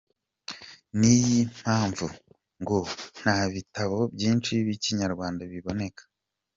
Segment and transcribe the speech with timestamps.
[0.97, 2.05] Niyi mpamvu
[2.61, 2.77] ngo
[3.21, 6.03] nta bitabo byinshi by’ikinyarwanda biboneka.